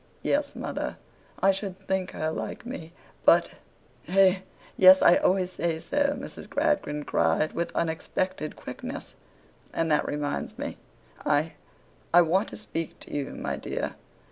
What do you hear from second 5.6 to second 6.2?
so,'